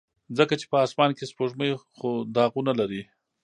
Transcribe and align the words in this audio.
ځکه 0.37 0.53
چې 0.59 0.65
په 0.71 0.77
اسمان 0.85 1.11
کې 1.17 1.29
سپوږمۍ 1.31 1.71
خو 1.95 2.09
داغونه 2.35 2.71
لري. 2.79 3.01